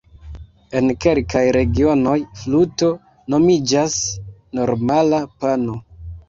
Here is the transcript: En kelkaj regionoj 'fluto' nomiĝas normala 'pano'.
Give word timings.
En 0.77 0.87
kelkaj 1.03 1.43
regionoj 1.57 2.15
'fluto' 2.39 2.89
nomiĝas 3.35 3.99
normala 4.63 5.21
'pano'. 5.29 5.79